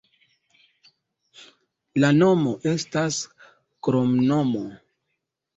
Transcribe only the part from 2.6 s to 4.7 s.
estas kromnomo.